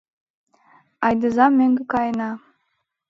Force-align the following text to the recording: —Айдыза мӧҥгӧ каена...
—Айдыза 1.05 1.45
мӧҥгӧ 1.57 1.83
каена... 1.91 2.31